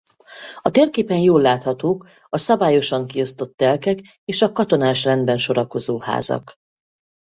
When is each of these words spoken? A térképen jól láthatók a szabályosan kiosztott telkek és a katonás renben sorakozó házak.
A 0.61 0.69
térképen 0.69 1.17
jól 1.17 1.41
láthatók 1.41 2.05
a 2.29 2.37
szabályosan 2.37 3.07
kiosztott 3.07 3.55
telkek 3.57 4.19
és 4.25 4.41
a 4.41 4.51
katonás 4.51 5.03
renben 5.03 5.37
sorakozó 5.37 5.99
házak. 5.99 6.53